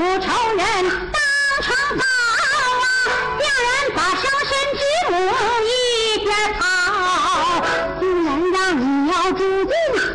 [0.00, 0.24] 母仇
[0.56, 0.64] 人
[1.12, 1.20] 当
[1.60, 2.02] 成宝
[2.80, 2.88] 啊，
[3.38, 4.80] 叫人把伤身之
[5.10, 5.12] 母
[5.60, 5.68] 一
[6.24, 6.62] 边跑，
[8.00, 9.70] 自然让你要住进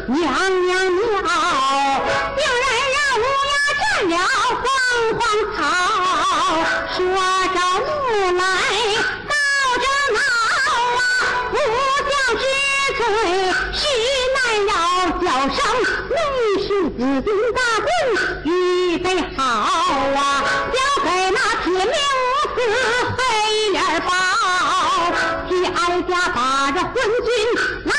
[0.07, 0.25] 娘
[0.65, 1.05] 娘庙，
[2.35, 4.11] 定然让乌鸦占了
[4.63, 4.65] 凤
[5.19, 5.21] 凰
[5.53, 5.55] 草，
[6.97, 6.97] 说
[7.53, 7.87] 着木
[8.39, 8.41] 来
[9.29, 9.31] 闹
[9.77, 10.17] 着闹
[10.97, 10.99] 啊，
[11.51, 11.53] 不
[12.09, 12.43] 将之
[12.97, 12.99] 罪
[13.71, 13.79] 是
[14.33, 14.73] 难饶，
[15.21, 15.23] 脚
[15.53, 15.57] 声
[16.09, 16.17] 那
[16.59, 17.87] 是紫金大棍
[18.45, 18.49] 预
[18.97, 19.05] 备
[19.37, 19.74] 好。
[23.99, 24.11] 报，
[25.49, 27.94] 替哀家把这昏君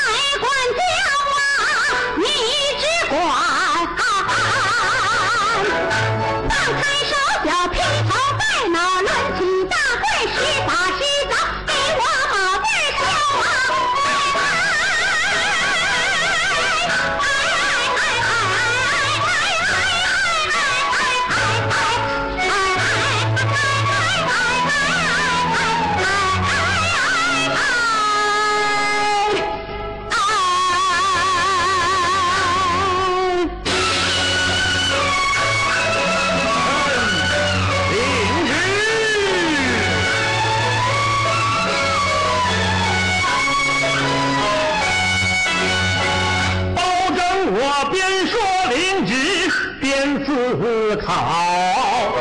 [51.07, 52.11] 好，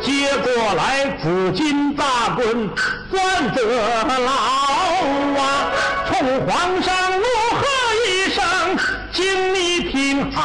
[0.00, 2.04] 接过来紫金大
[2.36, 2.70] 棍
[3.10, 3.60] 攥得
[4.20, 4.30] 牢
[5.42, 5.42] 啊！
[6.06, 6.12] 冲
[6.46, 7.24] 皇上怒
[7.56, 7.66] 喝
[8.06, 8.44] 一声，
[9.12, 10.40] 请你听好，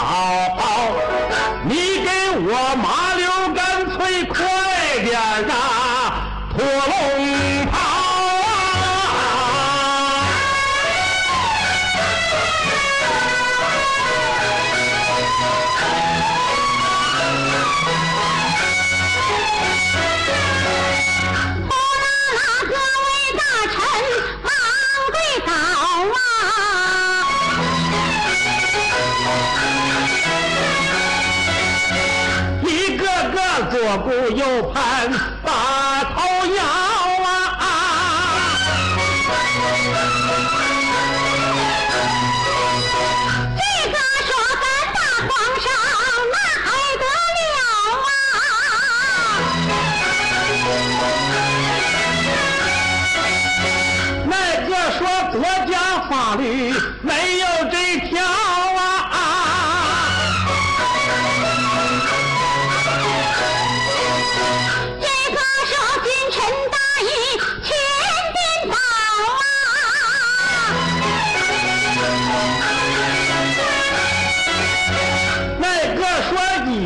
[34.08, 35.12] 个左顾右盼，
[35.44, 35.52] 把
[36.16, 36.16] 头
[36.56, 36.64] 摇
[37.24, 37.36] 啊！
[43.58, 44.30] 这个说
[44.62, 44.98] 咱大
[45.28, 45.30] 皇
[45.60, 45.68] 上
[46.32, 46.66] 那还
[46.98, 47.06] 得
[47.44, 47.60] 了
[48.06, 48.40] 啊！
[54.26, 54.32] 那
[54.70, 55.00] 个说
[55.34, 55.38] 国
[55.70, 55.74] 家
[56.10, 56.42] 法律
[57.02, 57.46] 没有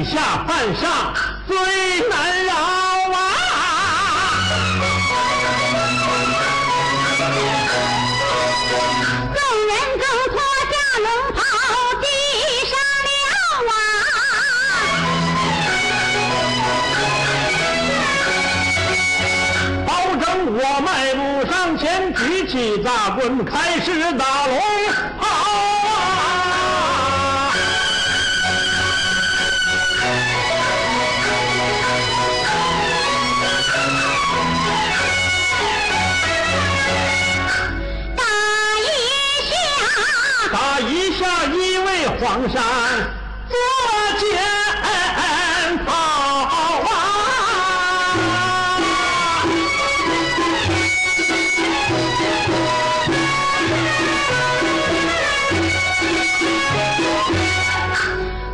[0.01, 1.13] 以下犯上
[1.47, 1.56] 最
[2.09, 2.53] 难饶
[3.13, 3.16] 啊！
[9.35, 10.35] 众人更脱
[10.72, 11.40] 下龙袍，
[12.01, 12.03] 递
[12.66, 12.73] 上
[13.06, 13.09] 了
[13.69, 13.72] 啊！
[19.85, 20.25] 保证
[20.57, 24.57] 我迈步上前，举起大棍，开始打龙
[42.21, 42.61] 皇上
[43.49, 43.57] 坐
[44.19, 44.29] 检
[45.87, 45.91] 讨
[46.85, 46.87] 啊！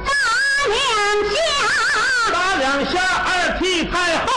[0.05, 0.09] 打
[0.69, 0.79] 两
[1.29, 1.35] 下，
[2.31, 2.95] 打两下，
[3.25, 3.95] 二替太
[4.25, 4.31] 后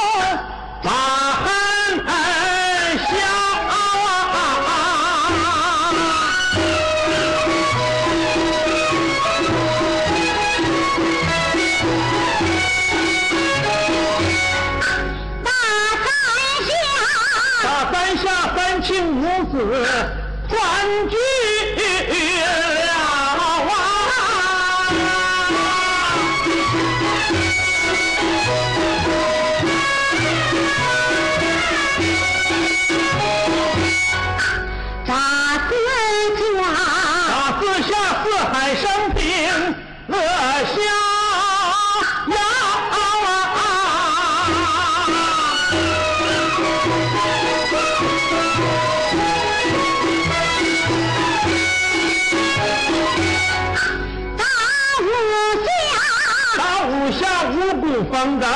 [56.57, 58.49] 打五下五谷丰登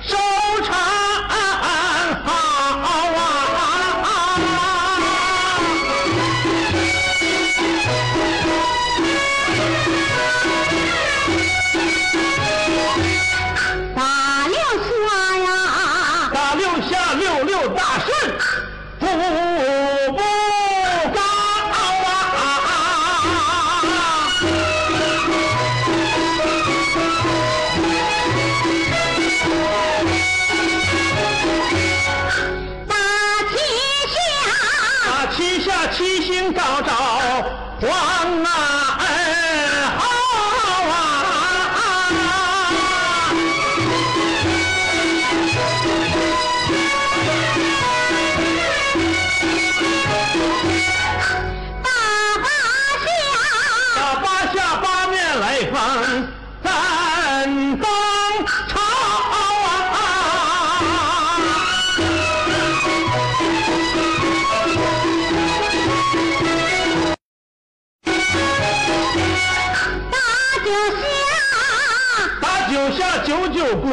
[0.00, 0.16] 收
[0.62, 0.74] 成
[2.24, 2.30] 好
[3.16, 3.28] 啊
[13.94, 14.00] 打
[14.48, 14.92] 六下
[15.38, 15.48] 呀。
[16.32, 18.10] 打六下六六大顺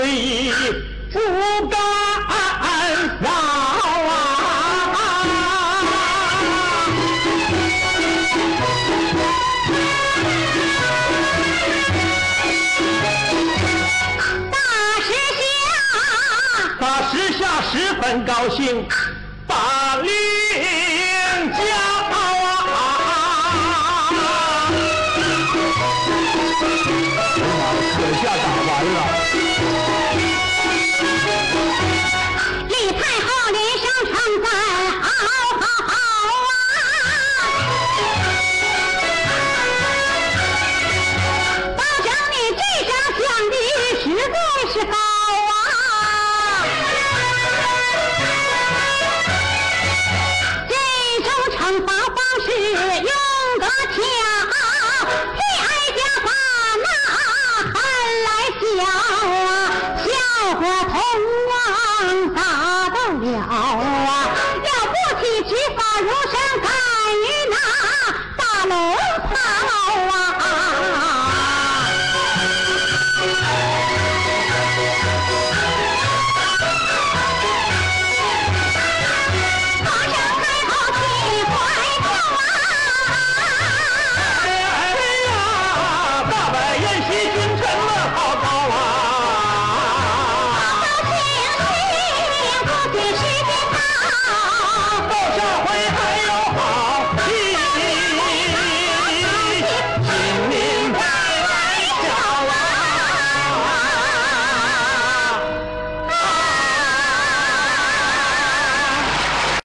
[0.01, 0.51] 为
[1.11, 1.19] 不
[1.67, 1.79] 敢
[3.21, 3.27] 忘
[4.07, 4.97] 啊！
[14.49, 14.57] 大
[15.05, 15.43] 师下，
[16.79, 17.39] 大师下
[17.71, 17.71] 十
[18.01, 18.87] 分高兴。
[63.39, 63.90] 了